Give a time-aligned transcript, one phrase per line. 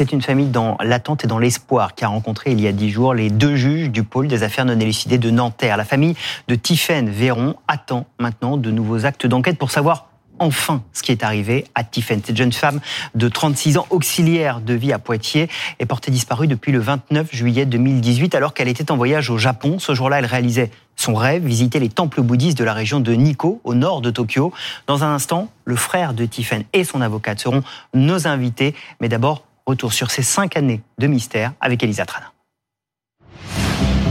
[0.00, 2.88] C'est une famille dans l'attente et dans l'espoir qui a rencontré il y a dix
[2.88, 5.76] jours les deux juges du pôle des affaires non élucidées de Nanterre.
[5.76, 6.14] La famille
[6.48, 10.06] de Tiffaine Véron attend maintenant de nouveaux actes d'enquête pour savoir
[10.38, 12.22] enfin ce qui est arrivé à Tiffaine.
[12.24, 12.80] Cette jeune femme
[13.14, 15.50] de 36 ans, auxiliaire de vie à Poitiers,
[15.80, 19.78] est portée disparue depuis le 29 juillet 2018 alors qu'elle était en voyage au Japon.
[19.78, 23.60] Ce jour-là, elle réalisait son rêve, visiter les temples bouddhistes de la région de Nikko,
[23.64, 24.50] au nord de Tokyo.
[24.86, 27.62] Dans un instant, le frère de Tiffaine et son avocate seront
[27.92, 28.74] nos invités.
[29.02, 32.32] Mais d'abord, retour sur ces cinq années de mystère avec Elisa Trana.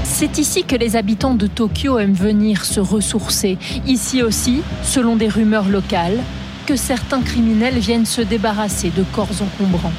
[0.04, 3.58] C'est ici que les habitants de Tokyo aiment venir se ressourcer.
[3.86, 6.20] Ici aussi, selon des rumeurs locales,
[6.66, 9.94] que certains criminels viennent se débarrasser de corps encombrants.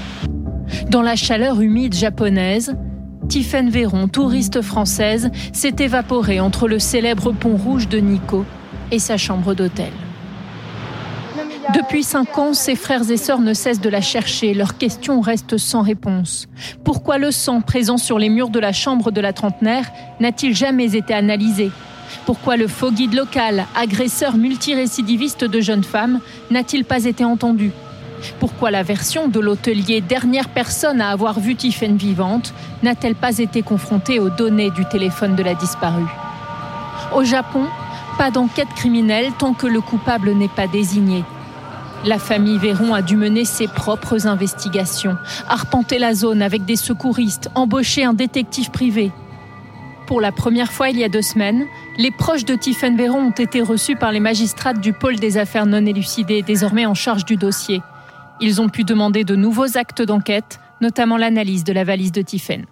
[0.89, 2.75] Dans la chaleur humide japonaise,
[3.29, 8.45] Tiffaine Véron, touriste française, s'est évaporée entre le célèbre pont rouge de Nikko
[8.91, 9.93] et sa chambre d'hôtel.
[11.75, 14.55] Depuis cinq ans, ses frères et sœurs ne cessent de la chercher.
[14.55, 16.49] Leurs questions restent sans réponse.
[16.83, 20.97] Pourquoi le sang présent sur les murs de la chambre de la trentenaire n'a-t-il jamais
[20.97, 21.71] été analysé?
[22.27, 26.19] Pourquoi le faux guide local, agresseur multirécidiviste de jeunes femmes,
[26.51, 27.71] n'a-t-il pas été entendu?
[28.41, 33.63] Pourquoi la version de l'hôtelier dernière personne à avoir vu Tiffen vivante n'a-t-elle pas été
[33.63, 36.11] confrontée aux données du téléphone de la disparue?
[37.15, 37.65] Au Japon,
[38.19, 41.23] pas d'enquête criminelle tant que le coupable n'est pas désigné.
[42.07, 47.51] La famille Véron a dû mener ses propres investigations, arpenter la zone avec des secouristes,
[47.55, 49.13] embaucher un détective privé.
[50.07, 51.67] Pour la première fois il y a deux semaines,
[51.99, 55.67] les proches de Tiffen Véron ont été reçus par les magistrats du pôle des affaires
[55.67, 57.83] non élucidées, désormais en charge du dossier.
[58.41, 62.65] Ils ont pu demander de nouveaux actes d'enquête, notamment l'analyse de la valise de Tiffen.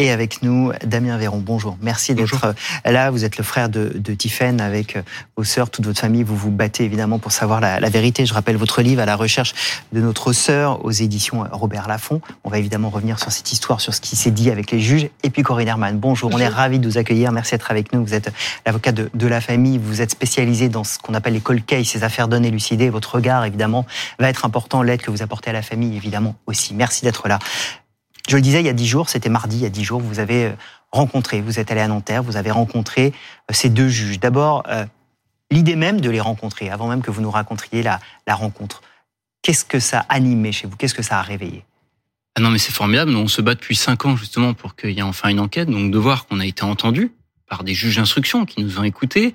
[0.00, 1.76] Et avec nous, Damien Véron, bonjour.
[1.82, 3.10] Merci d'être euh, là.
[3.10, 5.02] Vous êtes le frère de, de Tiffaine avec euh,
[5.36, 6.22] vos sœurs, toute votre famille.
[6.22, 8.24] Vous vous battez évidemment pour savoir la, la, vérité.
[8.24, 9.54] Je rappelle votre livre à la recherche
[9.92, 12.20] de notre sœur aux éditions Robert Laffont.
[12.44, 15.08] On va évidemment revenir sur cette histoire, sur ce qui s'est dit avec les juges.
[15.24, 16.30] Et puis Corinne Herman, bonjour.
[16.30, 16.46] bonjour.
[16.46, 17.32] On est ravis de vous accueillir.
[17.32, 18.04] Merci d'être avec nous.
[18.04, 18.30] Vous êtes
[18.66, 19.78] l'avocat de, de, la famille.
[19.78, 22.88] Vous êtes spécialisé dans ce qu'on appelle les cold cases, ces affaires données élucidées.
[22.88, 23.84] Votre regard, évidemment,
[24.20, 24.80] va être important.
[24.82, 26.72] L'aide que vous apportez à la famille, évidemment, aussi.
[26.72, 27.40] Merci d'être là.
[28.28, 30.00] Je le disais il y a dix jours, c'était mardi, il y a dix jours,
[30.00, 30.52] vous avez euh,
[30.92, 33.14] rencontré, vous êtes allé à Nanterre, vous avez rencontré
[33.50, 34.20] euh, ces deux juges.
[34.20, 34.84] D'abord, euh,
[35.50, 38.82] l'idée même de les rencontrer, avant même que vous nous racontriez la, la rencontre.
[39.40, 40.76] Qu'est-ce que ça a animé chez vous?
[40.76, 41.64] Qu'est-ce que ça a réveillé?
[42.36, 43.16] Ah Non, mais c'est formidable.
[43.16, 45.70] On se bat depuis cinq ans justement pour qu'il y ait enfin une enquête.
[45.70, 47.12] Donc de voir qu'on a été entendu
[47.48, 49.32] par des juges d'instruction qui nous ont écoutés.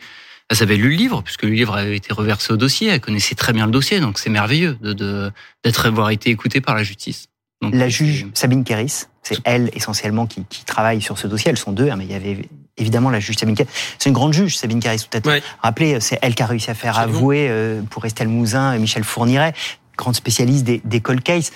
[0.49, 2.89] Elle avait lu le livre, puisque le livre avait été reversé au dossier.
[2.89, 5.31] Elle connaissait très bien le dossier, donc c'est merveilleux de
[5.63, 7.27] d'être avoir été écoutée par la justice.
[7.63, 11.49] Donc, la juge Sabine Kéris, c'est elle essentiellement qui, qui, travaille sur ce dossier.
[11.49, 13.69] Elles sont deux, hein, mais il y avait évidemment la juge Sabine Kéris.
[13.97, 15.07] C'est une grande juge, Sabine Kéris.
[15.09, 15.41] Peut-être ouais.
[15.61, 17.17] rappeler, c'est elle qui a réussi à faire Absolument.
[17.19, 19.53] avouer euh, pour Estelle Mouzin, Michel Fourniret,
[19.97, 21.51] grande spécialiste des, des cold cases.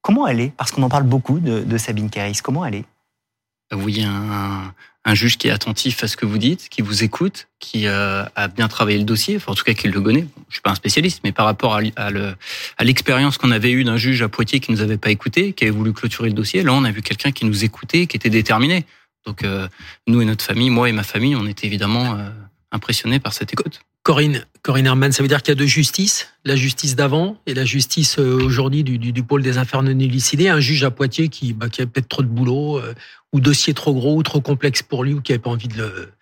[0.00, 0.52] Comment elle est?
[0.56, 2.40] Parce qu'on en parle beaucoup de, de Sabine Kéris.
[2.42, 2.84] Comment elle est?
[3.72, 4.72] Oui, un,
[5.04, 8.24] un juge qui est attentif à ce que vous dites, qui vous écoute, qui euh,
[8.36, 10.26] a bien travaillé le dossier, enfin, en tout cas qui le connaît.
[10.48, 14.22] Je suis pas un spécialiste, mais par rapport à l'expérience qu'on avait eue d'un juge
[14.22, 16.84] à Poitiers qui nous avait pas écouté, qui avait voulu clôturer le dossier, là on
[16.84, 18.84] a vu quelqu'un qui nous écoutait, qui était déterminé.
[19.26, 19.66] Donc euh,
[20.06, 22.28] nous et notre famille, moi et ma famille, on était évidemment euh,
[22.70, 23.80] impressionnés par cette écoute.
[24.02, 27.54] Corinne, Corinne Herman, ça veut dire qu'il y a deux justices, la justice d'avant et
[27.54, 30.48] la justice euh, aujourd'hui du, du, du, pôle des affaires non élucidées.
[30.48, 32.94] Un juge à Poitiers qui, bah, qui a peut-être trop de boulot, euh,
[33.32, 35.76] ou dossier trop gros ou trop complexe pour lui, ou qui n'avait pas envie de
[35.76, 36.12] le,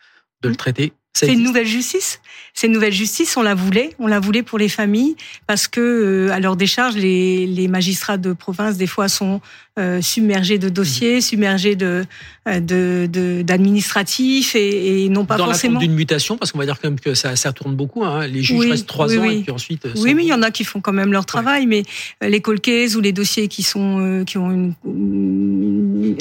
[0.43, 0.93] de le traiter.
[1.13, 2.21] C'est une nouvelle justice.
[2.55, 3.37] C'est une nouvelle justice.
[3.37, 3.95] On la voulait.
[3.99, 5.17] On la voulait pour les familles
[5.47, 9.41] parce que, euh, à leur décharge, les, les, magistrats de province des fois sont
[9.81, 12.05] euh, submergés de dossiers, submergés de
[12.47, 15.75] d'administratifs de, de, et, et non pas Dans forcément.
[15.75, 18.05] Dans d'une mutation, parce qu'on va dire quand même que ça, ça tourne beaucoup.
[18.05, 18.27] Hein.
[18.27, 19.39] Les juges oui, restent trois oui, ans oui.
[19.39, 19.87] et puis ensuite.
[19.87, 21.67] Euh, oui, mais il y en a qui font quand même leur travail.
[21.67, 21.85] Ouais.
[22.21, 26.17] Mais les colquaises ou les dossiers qui sont euh, qui ont une, une,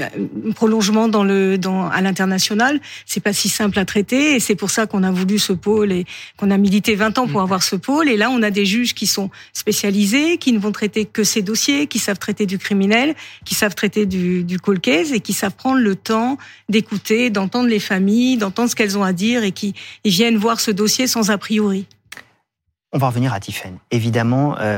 [0.48, 4.56] un prolongement dans le dans à l'international, c'est pas si simple à traiter et c'est
[4.56, 6.06] pour ça qu'on a voulu ce pôle et
[6.38, 7.44] qu'on a milité 20 ans pour mmh.
[7.44, 8.10] avoir ce pôle.
[8.10, 11.42] Et là, on a des juges qui sont spécialisés, qui ne vont traiter que ces
[11.42, 13.16] dossiers, qui savent traiter du criminel,
[13.50, 16.38] qui savent traiter du, du cold case et qui savent prendre le temps
[16.70, 19.74] d'écouter, d'entendre les familles, d'entendre ce qu'elles ont à dire et qui
[20.04, 21.88] et viennent voir ce dossier sans a priori.
[22.94, 23.80] On va revenir à Tiffen.
[23.90, 24.78] Évidemment, euh,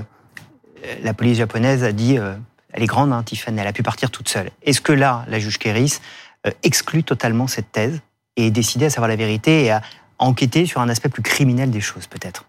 [1.04, 2.34] la police japonaise a dit, euh,
[2.72, 4.52] elle est grande, hein, Tiffen, elle a pu partir toute seule.
[4.64, 6.00] Est-ce que là, la juge Kéris
[6.48, 8.00] euh, exclut totalement cette thèse
[8.38, 9.82] et est décidée à savoir la vérité et à
[10.18, 12.46] enquêter sur un aspect plus criminel des choses, peut-être?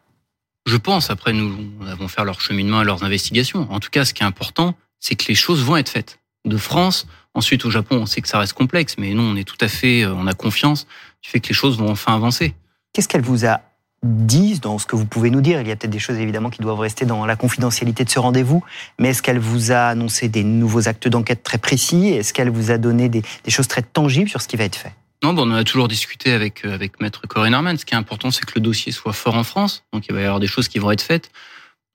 [0.67, 1.11] Je pense.
[1.11, 3.67] Après, nous avons fait leur cheminement et leurs investigations.
[3.73, 6.21] En tout cas, ce qui est important, c'est que les choses vont être faites.
[6.47, 9.45] De France, ensuite au Japon, on sait que ça reste complexe, mais nous, on est
[9.45, 10.87] tout à fait, on a confiance
[11.23, 12.55] du fait que les choses vont enfin avancer.
[12.95, 13.61] Qu'est-ce qu'elle vous a
[14.03, 16.51] dit, dans ce que vous pouvez nous dire, il y a peut-être des choses évidemment
[16.51, 18.65] qui doivent rester dans la confidentialité de ce rendez-vous,
[18.99, 22.09] mais est-ce qu'elle vous a annoncé des nouveaux actes d'enquête très précis?
[22.09, 24.93] Est-ce qu'elle vous a donné des, choses très tangibles sur ce qui va être fait?
[25.23, 27.79] Non, bon, on a toujours discuté avec euh, avec Maître Corinne Arman.
[27.79, 29.85] Ce qui est important, c'est que le dossier soit fort en France.
[29.93, 31.31] Donc, il va y avoir des choses qui vont être faites.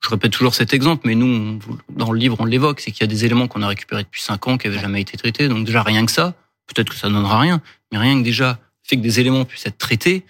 [0.03, 1.59] Je répète toujours cet exemple, mais nous,
[1.89, 4.21] dans le livre, on l'évoque, c'est qu'il y a des éléments qu'on a récupérés depuis
[4.21, 5.47] cinq ans qui n'avaient jamais été traités.
[5.47, 6.35] Donc déjà, rien que ça,
[6.67, 7.61] peut-être que ça ne donnera rien,
[7.91, 10.23] mais rien que déjà fait que des éléments puissent être traités,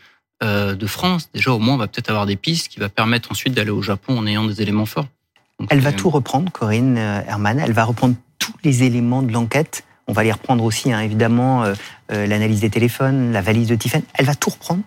[0.44, 3.32] euh, de France, déjà au moins on va peut-être avoir des pistes qui va permettre
[3.32, 5.08] ensuite d'aller au Japon en ayant des éléments forts.
[5.72, 7.60] elle va tout reprendre, Corinne euh, Herman.
[7.60, 9.84] Elle va reprendre tous les éléments de l'enquête.
[10.06, 11.74] On va les reprendre aussi, hein, évidemment, euh,
[12.10, 14.04] l'analyse des téléphones, la valise de Tiffen.
[14.14, 14.84] Elle va tout reprendre.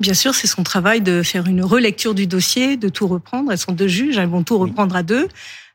[0.00, 3.52] Bien sûr, c'est son travail de faire une relecture du dossier, de tout reprendre.
[3.52, 5.28] Elles sont deux juges, elles vont tout reprendre à deux.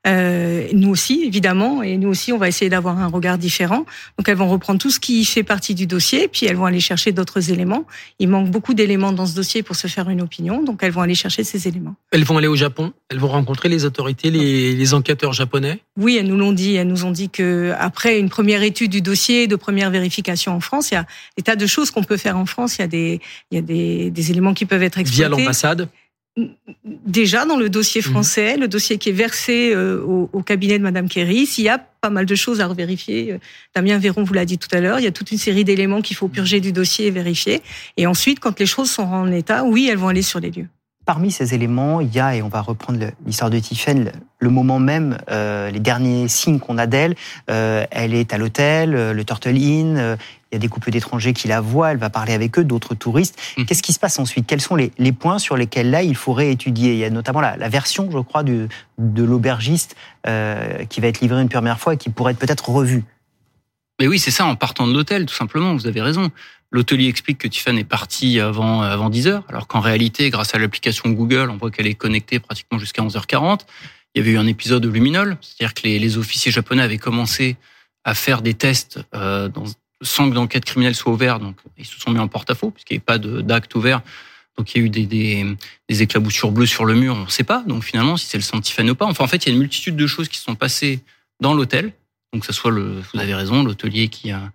[0.09, 3.85] Euh, nous aussi, évidemment, et nous aussi, on va essayer d'avoir un regard différent.
[4.17, 6.79] Donc, elles vont reprendre tout ce qui fait partie du dossier, puis elles vont aller
[6.79, 7.85] chercher d'autres éléments.
[8.17, 11.01] Il manque beaucoup d'éléments dans ce dossier pour se faire une opinion, donc elles vont
[11.01, 11.95] aller chercher ces éléments.
[12.11, 15.79] Elles vont aller au Japon, elles vont rencontrer les autorités, les, les enquêteurs japonais.
[15.97, 16.75] Oui, elles nous l'ont dit.
[16.75, 20.59] Elles nous ont dit que après une première étude du dossier, de première vérification en
[20.59, 21.06] France, il y a
[21.38, 22.77] des tas de choses qu'on peut faire en France.
[22.77, 23.21] Il y a des,
[23.51, 25.29] il y a des, des éléments qui peuvent être exploités.
[25.29, 25.89] Via l'ambassade
[27.06, 28.12] déjà dans le dossier mhm.
[28.12, 31.77] français, le dossier qui est versé euh, au, cabinet de Madame Kerry, s'il y a
[31.77, 33.33] pas mal de choses à revérifier.
[33.33, 33.38] Euh,
[33.75, 36.01] Damien Véron vous l'a dit tout à l'heure, il y a toute une série d'éléments
[36.01, 37.62] qu'il faut purger du dossier et vérifier.
[37.97, 40.68] Et ensuite, quand les choses sont en état, oui, elles vont aller sur les lieux.
[41.09, 44.77] Parmi ces éléments, il y a, et on va reprendre l'histoire de Tiffen, le moment
[44.77, 47.15] même, euh, les derniers signes qu'on a d'elle.
[47.47, 50.17] elle est à l'hôtel, le Turtle Inn,
[50.51, 52.94] il y a des couples d'étrangers qui la voient, elle va parler avec eux, d'autres
[52.94, 53.39] touristes.
[53.57, 53.65] Mmh.
[53.65, 54.45] Qu'est-ce qui se passe ensuite?
[54.45, 57.69] Quels sont les, points sur lesquels là il faudrait étudier Il y a notamment la,
[57.69, 58.67] version, je crois, de
[59.00, 59.95] l'aubergiste
[60.27, 63.03] euh, qui va être livrée une première fois et qui pourrait être peut-être revue.
[64.00, 66.31] Mais oui, c'est ça, en partant de l'hôtel, tout simplement, vous avez raison.
[66.72, 70.60] L'hôtelier explique que Tiffany est partie avant, avant 10 heures, alors qu'en réalité, grâce à
[70.60, 73.62] l'application Google, on voit qu'elle est connectée pratiquement jusqu'à 11h40.
[74.16, 77.57] Il y avait eu un épisode de Luminol, c'est-à-dire que les, officiers japonais avaient commencé
[78.04, 79.66] à faire des tests euh, dans,
[80.02, 83.04] sans que l'enquête criminelle soit ouverte, donc ils se sont mis en porte-à-faux puisqu'il n'y
[83.07, 84.02] avait pas d'acte ouvert.
[84.57, 85.45] Donc il y a eu des, des,
[85.88, 87.63] des éclaboussures bleues sur le mur, on ne sait pas.
[87.66, 89.06] Donc finalement, si c'est le Santifan ou pas.
[89.06, 91.00] Enfin, en fait, il y a une multitude de choses qui sont passées
[91.40, 91.94] dans l'hôtel.
[92.34, 94.52] Donc que ce soit le, vous avez raison, l'hôtelier qui a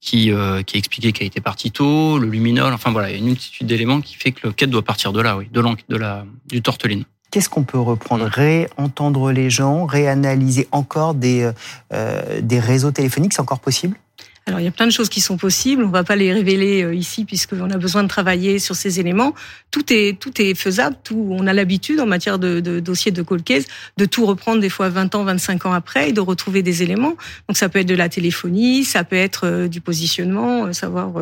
[0.00, 2.72] qui, euh, qui a expliqué qu'elle était partie tôt, le luminol.
[2.72, 5.20] Enfin voilà, il y a une multitude d'éléments qui fait que l'enquête doit partir de
[5.20, 7.04] là, oui, de de la du torteline.
[7.30, 8.24] Qu'est-ce qu'on peut reprendre?
[8.24, 11.48] Réentendre les gens, réanalyser encore des,
[11.92, 13.96] euh, des réseaux téléphoniques, c'est encore possible?
[14.50, 15.84] Alors il y a plein de choses qui sont possibles.
[15.84, 19.32] On va pas les révéler euh, ici puisqu'on a besoin de travailler sur ces éléments.
[19.70, 20.96] Tout est tout est faisable.
[21.04, 23.66] Tout on a l'habitude en matière de, de dossiers de cold case
[23.96, 27.14] de tout reprendre des fois 20 ans, 25 ans après et de retrouver des éléments.
[27.48, 31.12] Donc ça peut être de la téléphonie, ça peut être euh, du positionnement, euh, savoir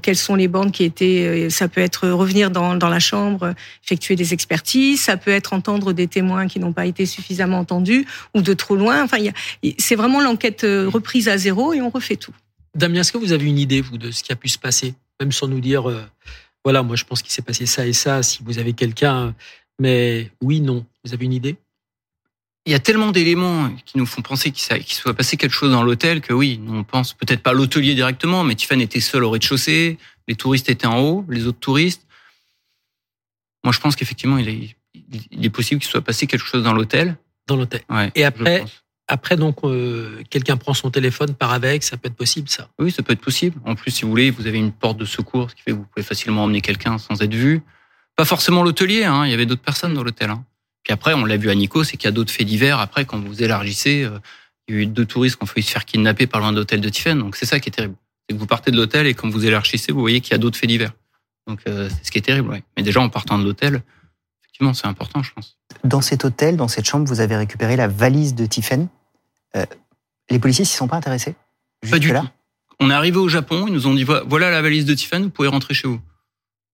[0.00, 1.48] quelles sont les bandes qui étaient.
[1.50, 3.54] Ça peut être revenir dans dans la chambre,
[3.84, 5.02] effectuer des expertises.
[5.02, 8.76] Ça peut être entendre des témoins qui n'ont pas été suffisamment entendus ou de trop
[8.76, 9.02] loin.
[9.02, 9.18] Enfin,
[9.78, 12.32] c'est vraiment l'enquête reprise à zéro et on refait tout.
[12.74, 14.94] Damien, est-ce que vous avez une idée, vous, de ce qui a pu se passer?
[15.20, 16.04] Même sans nous dire, euh,
[16.64, 19.34] voilà, moi je pense qu'il s'est passé ça et ça, si vous avez quelqu'un.
[19.78, 20.86] Mais oui, non.
[21.04, 21.56] Vous avez une idée?
[22.64, 25.82] Il y a tellement d'éléments qui nous font penser qu'il soit passé quelque chose dans
[25.82, 29.98] l'hôtel que oui, on pense peut-être pas l'hôtelier directement, mais Tiffany était seul au rez-de-chaussée,
[30.28, 32.06] les touristes étaient en haut, les autres touristes.
[33.64, 34.76] Moi, je pense qu'effectivement, il est,
[35.32, 37.16] il est possible qu'il soit passé quelque chose dans l'hôtel.
[37.48, 37.82] Dans l'hôtel.
[37.90, 38.64] Ouais, et après,
[39.12, 42.90] après, donc, euh, quelqu'un prend son téléphone, part avec, ça peut être possible, ça Oui,
[42.90, 43.60] ça peut être possible.
[43.66, 45.76] En plus, si vous voulez, vous avez une porte de secours, ce qui fait que
[45.76, 47.60] vous pouvez facilement emmener quelqu'un sans être vu.
[48.16, 50.30] Pas forcément l'hôtelier, hein, il y avait d'autres personnes dans l'hôtel.
[50.30, 50.42] Hein.
[50.82, 52.78] Puis après, on l'a vu à Nico, c'est qu'il y a d'autres faits divers.
[52.78, 54.18] Après, quand vous élargissez, euh,
[54.66, 56.56] il y a eu deux touristes qui ont failli se faire kidnapper par loin de
[56.56, 57.18] l'hôtel de Tiffen.
[57.18, 57.96] Donc c'est ça qui est terrible.
[58.26, 60.38] C'est que vous partez de l'hôtel et quand vous élargissez, vous voyez qu'il y a
[60.38, 60.92] d'autres faits divers.
[61.46, 62.48] Donc euh, c'est ce qui est terrible.
[62.48, 62.62] Ouais.
[62.78, 63.82] Mais déjà, en partant de l'hôtel,
[64.40, 65.58] effectivement, c'est important, je pense.
[65.84, 68.88] Dans cet hôtel, dans cette chambre, vous avez récupéré la valise de Tiffen.
[70.30, 71.34] Les policiers s'y sont pas intéressés
[71.90, 72.28] Pas du tout.
[72.80, 75.30] On est arrivé au Japon, ils nous ont dit voilà la valise de Tiffany, vous
[75.30, 76.00] pouvez rentrer chez vous.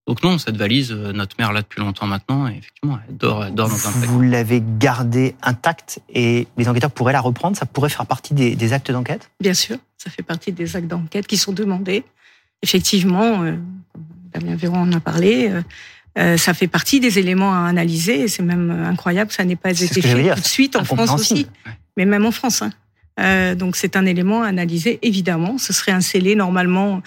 [0.09, 3.45] Donc non, cette valise, euh, notre mère l'a depuis longtemps maintenant, et effectivement, elle dort,
[3.45, 7.67] elle dort dans un Vous l'avez gardée intacte et les enquêteurs pourraient la reprendre Ça
[7.67, 9.29] pourrait faire partie des, actes d'enquête?
[9.39, 12.03] Bien sûr, ça fait partie des actes d'enquête qui sont demandés.
[12.63, 13.57] Effectivement, euh,
[14.33, 15.51] Damien Véron en a parlé,
[16.17, 19.69] euh, ça fait partie des éléments à analyser, et c'est même incroyable, ça n'ait pas
[19.69, 21.45] été fait tout de suite en France aussi,
[21.99, 22.61] mais même en France.
[22.61, 22.71] Hein.
[23.19, 25.57] Euh, donc c'est un élément à analyser évidemment.
[25.57, 27.01] Ce serait un scellé normalement.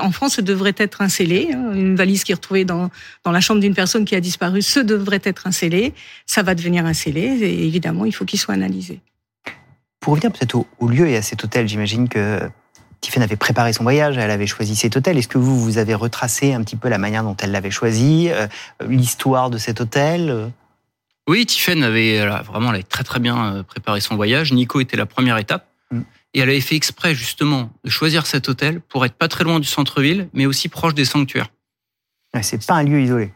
[0.00, 1.50] En France, ce devrait être un scellé.
[1.52, 1.72] Hein.
[1.74, 2.88] Une valise qui est retrouvée dans
[3.24, 5.92] dans la chambre d'une personne qui a disparu, ce devrait être un scellé.
[6.24, 9.00] Ça va devenir un scellé et évidemment il faut qu'il soit analysé.
[9.98, 12.40] Pour revenir peut-être au, lieu et à cet hôtel, j'imagine que
[13.00, 15.18] Tiffany avait préparé son voyage, elle avait choisi cet hôtel.
[15.18, 18.30] Est-ce que vous, vous avez retracé un petit peu la manière dont elle l'avait choisi,
[18.88, 20.50] l'histoire de cet hôtel
[21.28, 24.52] Oui, Tiffany avait vraiment elle avait très très bien préparé son voyage.
[24.52, 25.68] Nico était la première étape.
[25.90, 26.00] Mm.
[26.34, 29.60] Et elle avait fait exprès justement de choisir cet hôtel pour être pas très loin
[29.60, 31.48] du centre-ville, mais aussi proche des sanctuaires.
[32.40, 33.32] c'est pas un lieu isolé.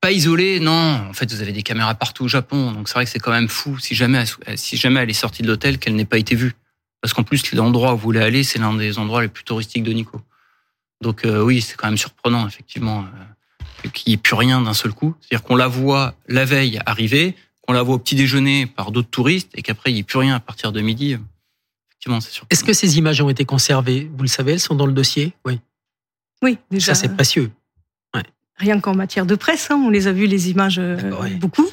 [0.00, 1.06] Pas isolé, non.
[1.08, 3.30] En fait, vous avez des caméras partout au Japon, donc c'est vrai que c'est quand
[3.30, 4.24] même fou si jamais,
[4.56, 6.54] si jamais elle est sortie de l'hôtel qu'elle n'ait pas été vue.
[7.00, 9.82] Parce qu'en plus, l'endroit où vous voulez aller, c'est l'un des endroits les plus touristiques
[9.82, 10.20] de Nico.
[11.02, 13.24] Donc euh, oui, c'est quand même surprenant, effectivement, euh,
[13.92, 15.14] qu'il n'y ait plus rien d'un seul coup.
[15.20, 19.10] C'est-à-dire qu'on la voit la veille arriver, qu'on la voit au petit déjeuner par d'autres
[19.10, 21.16] touristes, et qu'après, il n'y ait plus rien à partir de midi.
[22.50, 24.10] Est-ce que ces images ont été conservées?
[24.16, 25.32] Vous le savez, elles sont dans le dossier?
[25.44, 25.60] Oui.
[26.42, 26.94] Oui, déjà.
[26.94, 27.50] Ça, c'est précieux.
[28.56, 30.96] Rien qu'en matière de presse, hein, on les a vues, les images, euh,
[31.40, 31.68] beaucoup,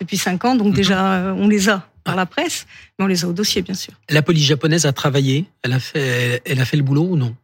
[0.00, 0.56] depuis cinq ans.
[0.56, 0.74] Donc, mhm.
[0.74, 2.66] déjà, euh, on les a par la presse,
[2.98, 3.92] mais on les a au dossier, bien sûr.
[4.10, 7.36] La police japonaise a travaillé Elle a fait, elle a fait le boulot ou non?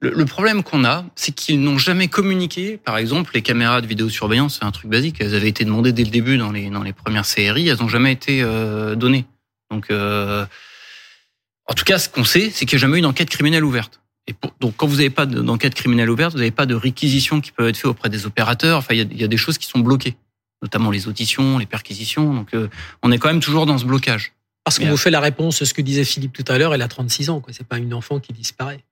[0.00, 2.76] Le, problème qu'on a, c'est qu'ils n'ont jamais communiqué.
[2.76, 5.16] Par exemple, les caméras de vidéosurveillance, c'est un truc basique.
[5.20, 7.68] Elles avaient été demandées dès le début dans les, dans les premières séries.
[7.68, 9.24] Elles n'ont jamais été euh, données.
[9.70, 13.64] Donc, en tout cas, ce qu'on sait, c'est qu'il n'y a jamais eu d'enquête criminelle
[13.64, 14.00] ouverte.
[14.26, 17.52] Et donc, quand vous n'avez pas d'enquête criminelle ouverte, vous n'avez pas de réquisitions qui
[17.52, 18.78] peuvent être faites auprès des opérateurs.
[18.78, 20.16] Enfin, il y a, des choses qui sont bloquées,
[20.62, 22.32] notamment les auditions, les perquisitions.
[22.32, 22.68] Donc, euh,
[23.02, 24.32] on est quand même toujours dans ce blocage.
[24.64, 26.88] Parce qu'on vous fait la réponse, ce que disait Philippe tout à l'heure, elle a
[26.88, 27.42] 36 ans.
[27.50, 28.82] C'est pas une enfant qui disparaît.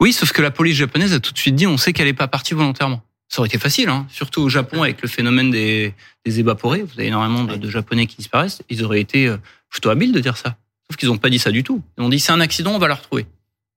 [0.00, 2.14] Oui, sauf que la police japonaise a tout de suite dit, on sait qu'elle n'est
[2.14, 3.02] pas partie volontairement.
[3.28, 4.06] Ça aurait été facile, hein.
[4.10, 6.82] surtout au Japon avec le phénomène des, des évaporés.
[6.82, 8.62] Vous avez énormément de, de, Japonais qui disparaissent.
[8.70, 9.36] Ils auraient été euh,
[9.68, 10.56] plutôt habiles de dire ça.
[10.88, 11.82] Sauf qu'ils n'ont pas dit ça du tout.
[11.96, 13.26] Ils ont dit c'est un accident, on va la retrouver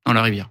[0.08, 0.50] dans la rivière.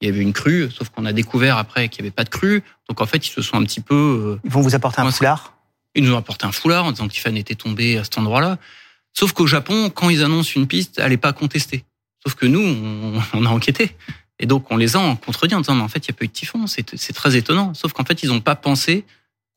[0.00, 2.30] Il y avait une crue, sauf qu'on a découvert après qu'il n'y avait pas de
[2.30, 2.64] crue.
[2.88, 3.94] Donc en fait, ils se sont un petit peu.
[3.94, 5.54] Euh, ils vont vous apporter un foulard?
[5.94, 8.58] Ils nous ont apporté un foulard en disant que Tiffany était tombé à cet endroit-là.
[9.12, 11.84] Sauf qu'au Japon, quand ils annoncent une piste, elle n'est pas contestée.
[12.24, 12.60] Sauf que nous,
[13.34, 13.94] on, a enquêté.
[14.42, 16.24] Et donc, on les a contredit en disant, mais en fait, il n'y a pas
[16.24, 16.66] eu de typhon.
[16.66, 17.72] C'est très étonnant.
[17.74, 19.04] Sauf qu'en fait, ils n'ont pas pensé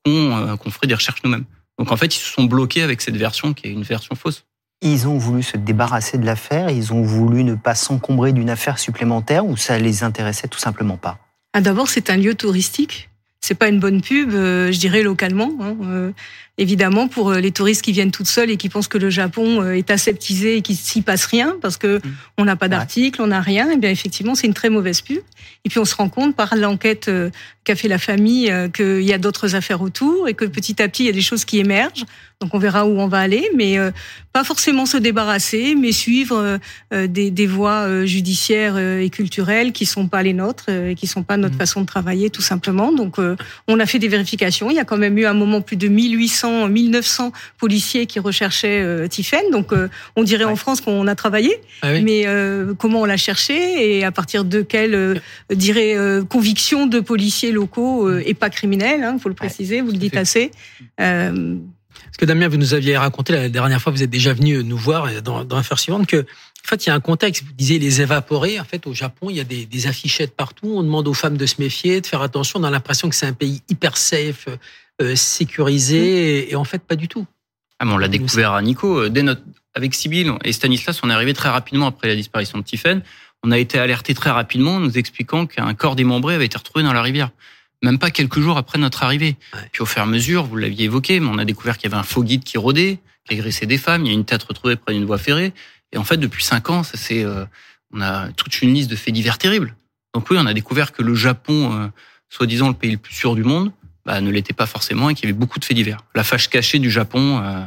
[0.07, 1.45] euh, qu'on ferait des recherches nous-mêmes.
[1.79, 4.45] Donc, en fait, ils se sont bloqués avec cette version qui est une version fausse.
[4.83, 8.77] Ils ont voulu se débarrasser de l'affaire, ils ont voulu ne pas s'encombrer d'une affaire
[8.77, 11.17] supplémentaire ou ça les intéressait tout simplement pas?
[11.53, 13.09] Ah, D'abord, c'est un lieu touristique.
[13.41, 15.51] C'est pas une bonne pub, euh, je dirais localement.
[15.61, 16.11] Hein, euh,
[16.57, 19.69] évidemment, pour euh, les touristes qui viennent toutes seules et qui pensent que le Japon
[19.71, 22.01] est aseptisé et qu'il s'y passe rien parce que mmh.
[22.37, 23.69] on n'a pas d'article, on n'a rien.
[23.69, 25.19] Et eh bien effectivement, c'est une très mauvaise pub.
[25.63, 27.09] Et puis on se rend compte par l'enquête
[27.63, 31.03] qu'a fait la famille qu'il y a d'autres affaires autour et que petit à petit
[31.03, 32.05] il y a des choses qui émergent.
[32.41, 33.91] Donc on verra où on va aller, mais euh,
[34.33, 36.57] pas forcément se débarrasser, mais suivre euh,
[36.93, 41.23] euh, des, des, voies judiciaires et culturelles qui sont pas les nôtres, et qui sont
[41.23, 41.59] pas notre mmh.
[41.59, 42.91] façon de travailler tout simplement.
[42.91, 43.17] Donc
[43.67, 44.69] on a fait des vérifications.
[44.69, 49.07] Il y a quand même eu un moment plus de 1800, 1900 policiers qui recherchaient
[49.09, 49.51] Tiffen.
[49.51, 49.71] Donc
[50.15, 52.25] on dirait en France qu'on a travaillé, ah mais
[52.77, 55.95] comment on l'a cherché et à partir de quelle dirais
[56.29, 59.81] conviction de policiers locaux et pas criminels, il hein, faut le préciser.
[59.81, 60.51] Vous le dites assez.
[60.97, 64.77] Parce que Damien, vous nous aviez raconté la dernière fois, vous êtes déjà venu nous
[64.77, 66.25] voir dans, dans l'affaire suivante, que
[66.65, 67.43] en fait, il y a un contexte.
[67.43, 68.59] Vous disiez les évaporés.
[68.59, 70.73] En fait, au Japon, il y a des, des, affichettes partout.
[70.77, 72.59] On demande aux femmes de se méfier, de faire attention.
[72.59, 74.57] On a l'impression que c'est un pays hyper safe, euh,
[75.15, 77.25] sécurisé, et, en fait, pas du tout.
[77.79, 79.01] Ah, mais on l'a découvert à Nico.
[79.01, 79.41] Euh, dès notre,
[79.73, 83.01] avec Sibyl et Stanislas, on est arrivé très rapidement après la disparition de Tiffen.
[83.43, 86.93] On a été alerté très rapidement, nous expliquant qu'un corps démembré avait été retrouvé dans
[86.93, 87.31] la rivière
[87.85, 89.37] même pas quelques jours après notre arrivée.
[89.71, 91.93] Puis au fur et à mesure, vous l'aviez évoqué, mais on a découvert qu'il y
[91.93, 94.05] avait un faux guide qui rôdait, qui agressait des femmes.
[94.05, 95.53] Il y a une tête retrouvée près d'une voie ferrée.
[95.91, 97.45] Et en fait, depuis cinq ans, ça c'est, euh,
[97.93, 99.75] on a toute une liste de faits divers terribles.
[100.13, 101.87] Donc oui, on a découvert que le Japon, euh,
[102.29, 103.71] soi-disant le pays le plus sûr du monde,
[104.05, 105.97] bah, ne l'était pas forcément et qu'il y avait beaucoup de faits divers.
[106.13, 107.65] La fâche cachée du Japon euh,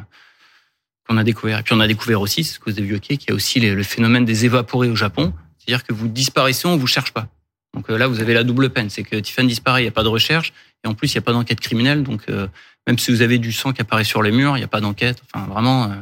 [1.09, 1.59] qu'on a découvert.
[1.59, 3.35] Et puis on a découvert aussi, c'est ce que vous avez évoqué, qu'il y a
[3.35, 5.33] aussi le phénomène des évaporés au Japon.
[5.59, 7.27] C'est-à-dire que vous disparaissez, on vous cherche pas.
[7.75, 9.93] Donc euh, là, vous avez la double peine, c'est que Tiffany disparaît, il n'y a
[9.93, 10.53] pas de recherche,
[10.85, 12.05] et en plus, il n'y a pas d'enquête criminelle.
[12.05, 12.47] Donc euh,
[12.87, 14.81] même si vous avez du sang qui apparaît sur les murs, il n'y a pas
[14.81, 15.21] d'enquête.
[15.35, 15.93] Enfin, vraiment,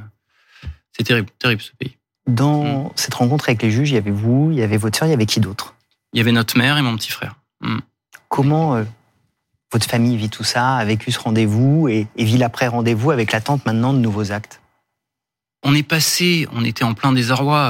[0.93, 1.97] c'est terrible, terrible ce pays.
[2.27, 2.93] Dans mm.
[2.95, 5.13] cette rencontre avec les juges, il y avait vous, il y avait votre soeur, il
[5.13, 5.75] y avait qui d'autre?
[6.13, 7.37] Il y avait notre mère et mon petit frère.
[7.63, 7.79] Mm.
[8.29, 8.85] Comment
[9.77, 13.93] votre famille vit tout ça, a vécu ce rendez-vous et, vit l'après-rendez-vous avec l'attente maintenant
[13.93, 14.63] de nouveaux actes
[15.63, 17.67] On est passé, on était en plein désarroi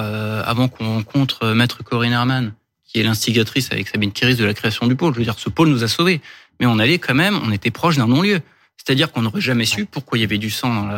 [0.47, 2.53] avant qu'on rencontre Maître Corinne Herman
[2.85, 5.15] qui est l'instigatrice avec Sabine Kiris de la création du pôle.
[5.15, 6.21] Je veux dire, ce pôle nous a sauvés.
[6.61, 8.41] Mais on allait quand même, on était proche d'un non-lieu.
[8.77, 10.89] C'est-à-dire qu'on n'aurait jamais su pourquoi il y avait du sang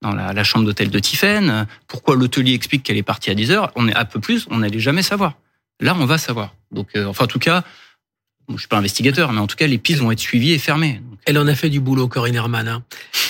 [0.00, 3.70] dans la, chambre d'hôtel de Tiffen, pourquoi l'hôtelier explique qu'elle est partie à 10 heures.
[3.76, 5.34] On est un peu plus, on n'allait jamais savoir.
[5.78, 6.54] Là, on va savoir.
[6.72, 7.64] Donc, euh, enfin, en tout cas,
[8.54, 11.02] je suis pas investigateur, mais en tout cas, les pistes vont être suivies et fermées.
[11.26, 12.66] Elle en a fait du boulot, Corinne Herman.
[12.68, 12.82] Hein.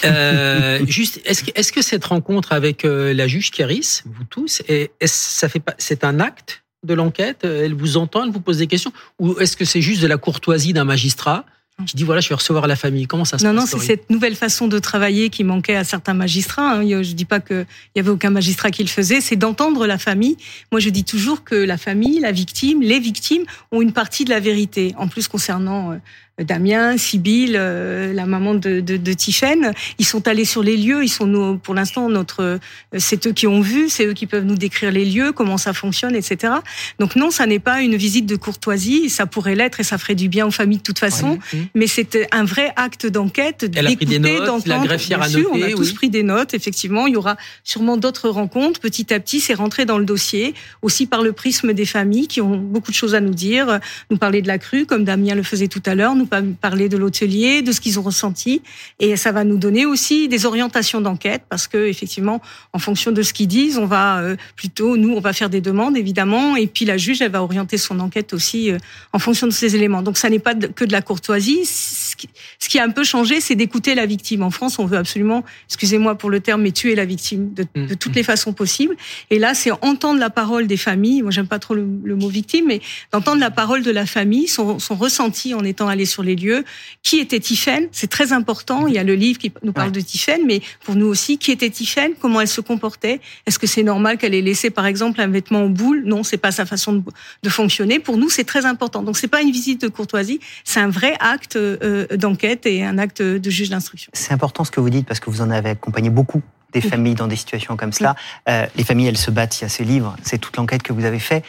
[0.05, 4.63] Euh, juste, est-ce que, cette rencontre avec euh, la juge Kéris, vous tous,
[5.05, 7.45] ça fait c'est un acte de l'enquête?
[7.45, 8.93] Elle vous entend, elle vous pose des questions?
[9.19, 11.45] Ou est-ce que c'est juste de la courtoisie d'un magistrat?
[11.87, 13.07] Qui dit voilà, je vais recevoir la famille.
[13.07, 15.77] Comment ça se non, passe Non, non, c'est cette nouvelle façon de travailler qui manquait
[15.77, 16.73] à certains magistrats.
[16.73, 17.03] Hein.
[17.03, 20.37] Je dis pas qu'il y avait aucun magistrat qui le faisait, c'est d'entendre la famille.
[20.73, 24.31] Moi, je dis toujours que la famille, la victime, les victimes ont une partie de
[24.31, 24.95] la vérité.
[24.99, 25.97] En plus, concernant euh,
[26.45, 31.03] Damien, Sybille, euh, la maman de, de, de Tiffaine, ils sont allés sur les lieux.
[31.03, 32.59] Ils sont nous, pour l'instant notre, euh,
[32.97, 35.73] c'est eux qui ont vu, c'est eux qui peuvent nous décrire les lieux, comment ça
[35.73, 36.55] fonctionne, etc.
[36.99, 39.11] Donc non, ça n'est pas une visite de courtoisie.
[39.11, 41.39] Ça pourrait l'être et ça ferait du bien aux familles de toute façon.
[41.75, 43.67] Mais c'était un vrai acte d'enquête.
[43.75, 44.67] Elle a pris des notes.
[44.67, 45.47] La greffière a noté.
[45.51, 46.55] On a tous pris des notes.
[46.55, 48.81] Effectivement, il y aura sûrement d'autres rencontres.
[48.81, 52.41] Petit à petit, c'est rentré dans le dossier, aussi par le prisme des familles qui
[52.41, 53.81] ont beaucoup de choses à nous dire,
[54.11, 56.97] nous parler de la crue, comme Damien le faisait tout à l'heure, nous parler de
[56.97, 58.63] l'hôtelier, de ce qu'ils ont ressenti,
[59.01, 62.41] et ça va nous donner aussi des orientations d'enquête parce que effectivement,
[62.73, 65.61] en fonction de ce qu'ils disent, on va euh, plutôt nous, on va faire des
[65.61, 68.79] demandes évidemment, et puis la juge, elle va orienter son enquête aussi euh,
[69.13, 70.03] en fonction de ces éléments.
[70.03, 71.65] Donc ça n'est pas que de la courtoisie.
[71.65, 74.43] Ce qui a un peu changé, c'est d'écouter la victime.
[74.43, 77.95] En France, on veut absolument, excusez-moi pour le terme, mais tuer la victime de, de
[77.95, 78.97] toutes les façons possibles.
[79.31, 81.23] Et là, c'est entendre la parole des familles.
[81.23, 82.81] Moi, j'aime pas trop le, mot victime, mais
[83.13, 86.65] d'entendre la parole de la famille, son, son ressenti en étant allé sur les lieux.
[87.03, 88.87] Qui était Tiffaine C'est très important.
[88.87, 91.51] Il y a le livre qui nous parle de Tiffaine, mais pour nous aussi, qui
[91.51, 93.21] était Tiffaine Comment elle se comportait?
[93.47, 96.03] Est-ce que c'est normal qu'elle ait laissé, par exemple, un vêtement en boule?
[96.05, 97.03] Non, c'est pas sa façon
[97.43, 97.99] de, fonctionner.
[97.99, 99.03] Pour nous, c'est très important.
[99.03, 102.99] Donc, c'est pas une visite de courtoisie, c'est un vrai acte euh, d'enquête et un
[102.99, 104.11] acte de juge d'instruction.
[104.15, 107.15] C'est important ce que vous dites parce que vous en avez accompagné beaucoup des familles
[107.15, 108.15] dans des situations comme cela.
[108.49, 109.59] Euh, les familles, elles se battent.
[109.61, 111.45] Il y a ce livre, c'est toute l'enquête que vous avez fait.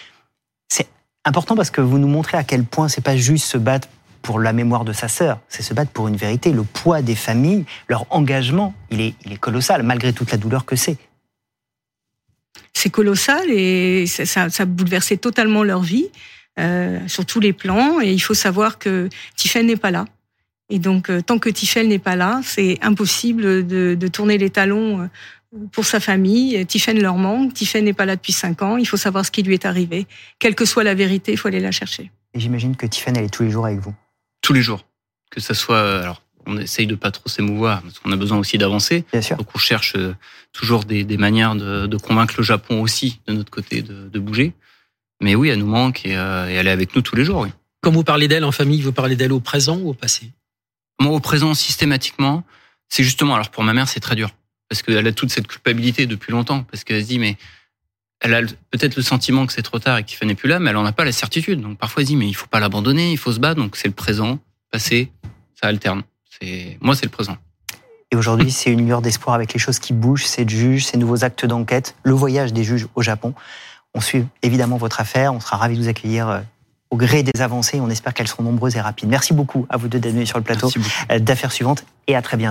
[0.70, 0.88] C'est
[1.26, 3.88] important parce que vous nous montrez à quel point c'est pas juste se battre
[4.22, 6.52] pour la mémoire de sa sœur, c'est se battre pour une vérité.
[6.52, 10.66] Le poids des familles, leur engagement, il est, il est colossal, malgré toute la douleur
[10.66, 10.98] que c'est.
[12.74, 16.10] C'est colossal et ça, ça, a bouleversé totalement leur vie,
[16.60, 18.02] euh, sur tous les plans.
[18.02, 20.06] Et il faut savoir que Tiffel n'est pas là.
[20.70, 24.50] Et donc, euh, tant que Tiffel n'est pas là, c'est impossible de, de, tourner les
[24.50, 25.08] talons euh,
[25.72, 26.66] pour sa famille.
[26.66, 27.54] Tiffen leur manque.
[27.54, 28.78] Tiffen n'est pas là depuis cinq ans.
[28.78, 30.06] Il faut savoir ce qui lui est arrivé.
[30.38, 32.12] Quelle que soit la vérité, il faut aller la chercher.
[32.34, 33.94] Et j'imagine que Tiffen, elle est tous les jours avec vous
[34.50, 34.84] tous les jours.
[35.30, 38.58] Que ça soit, alors, on essaye de pas trop s'émouvoir parce qu'on a besoin aussi
[38.58, 39.06] d'avancer.
[39.14, 40.16] Donc on cherche euh,
[40.54, 44.20] toujours des, des manières de, de, convaincre le Japon aussi de notre côté de, de
[44.20, 44.54] bouger.
[45.22, 47.42] Mais oui, elle nous manque et, euh, et, elle est avec nous tous les jours.
[47.42, 47.50] Oui.
[47.82, 50.32] Quand vous parlez d'elle en famille, vous parlez d'elle au présent ou au passé?
[51.00, 52.44] Moi, au présent, systématiquement,
[52.88, 53.36] c'est justement.
[53.36, 54.32] Alors pour ma mère, c'est très dur
[54.68, 57.38] parce qu'elle a toute cette culpabilité depuis longtemps parce qu'elle se dit mais
[58.22, 60.72] elle a peut-être le sentiment que c'est trop tard et qu'il n'est plus là, mais
[60.72, 61.62] elle en a pas la certitude.
[61.62, 63.60] Donc parfois elle dit mais il faut pas l'abandonner, il faut se battre.
[63.60, 64.40] Donc c'est le présent,
[64.72, 65.12] passé,
[65.62, 66.04] ça alterne.
[66.40, 67.38] C'est moi c'est le présent.
[68.12, 71.24] Et aujourd'hui, c'est une lueur d'espoir avec les choses qui bougent, ces juges, ces nouveaux
[71.24, 73.36] actes d'enquête, le voyage des juges au Japon.
[73.94, 75.34] On suit évidemment votre affaire.
[75.34, 76.40] On sera ravis de vous accueillir euh,
[76.90, 77.80] au gré des avancées.
[77.80, 79.10] On espère qu'elles seront nombreuses et rapides.
[79.10, 80.72] Merci beaucoup à vous deux d'être venus sur le plateau
[81.12, 82.48] euh, d'affaires suivantes et à très bientôt.